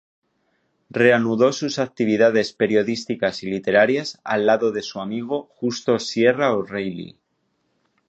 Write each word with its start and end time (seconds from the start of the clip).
Reanudó 0.89 1.53
sus 1.53 1.77
actividades 1.77 2.53
periodísticas 2.53 3.43
y 3.43 3.51
literarias 3.51 4.19
al 4.23 4.47
lado 4.47 4.71
de 4.71 4.81
su 4.81 4.99
amigo 4.99 5.51
Justo 5.53 5.99
Sierra 5.99 6.55
O'Reilly. 6.57 7.19